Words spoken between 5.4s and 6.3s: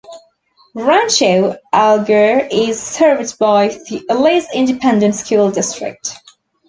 District.